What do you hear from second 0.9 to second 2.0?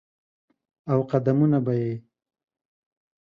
او قدمونه به یې،